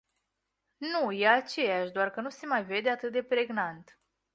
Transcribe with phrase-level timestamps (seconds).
[0.77, 3.97] Nu, e aceeași, doar că nu se mai vede atât de pregnant.